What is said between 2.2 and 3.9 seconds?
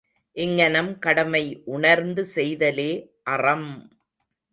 செய்தலே அறம்!